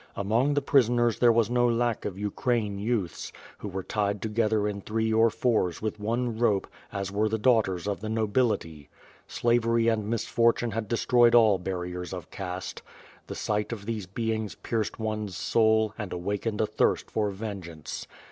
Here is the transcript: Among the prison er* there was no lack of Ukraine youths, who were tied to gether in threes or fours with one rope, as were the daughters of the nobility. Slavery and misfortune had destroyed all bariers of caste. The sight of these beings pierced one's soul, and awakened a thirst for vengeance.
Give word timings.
Among 0.15 0.55
the 0.55 0.63
prison 0.63 0.97
er* 0.99 1.11
there 1.11 1.31
was 1.31 1.51
no 1.51 1.69
lack 1.69 2.05
of 2.05 2.17
Ukraine 2.17 2.79
youths, 2.79 3.31
who 3.59 3.67
were 3.67 3.83
tied 3.83 4.19
to 4.23 4.29
gether 4.29 4.67
in 4.67 4.81
threes 4.81 5.13
or 5.13 5.29
fours 5.29 5.79
with 5.79 5.99
one 5.99 6.39
rope, 6.39 6.65
as 6.91 7.11
were 7.11 7.29
the 7.29 7.37
daughters 7.37 7.87
of 7.87 7.99
the 7.99 8.09
nobility. 8.09 8.89
Slavery 9.27 9.89
and 9.89 10.07
misfortune 10.09 10.71
had 10.71 10.87
destroyed 10.87 11.35
all 11.35 11.59
bariers 11.59 12.15
of 12.15 12.31
caste. 12.31 12.81
The 13.27 13.35
sight 13.35 13.71
of 13.71 13.85
these 13.85 14.07
beings 14.07 14.55
pierced 14.55 14.97
one's 14.97 15.37
soul, 15.37 15.93
and 15.99 16.11
awakened 16.11 16.61
a 16.61 16.65
thirst 16.65 17.11
for 17.11 17.29
vengeance. 17.29 18.07